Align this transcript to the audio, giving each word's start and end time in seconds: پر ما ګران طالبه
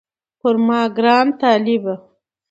پر 0.39 0.55
ما 0.65 0.81
ګران 0.97 1.27
طالبه 1.39 1.93